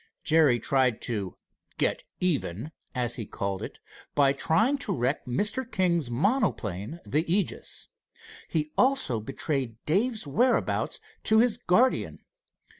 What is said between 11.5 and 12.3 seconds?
guardian.